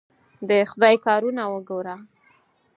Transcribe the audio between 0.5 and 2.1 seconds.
خدای کارونه وګوره!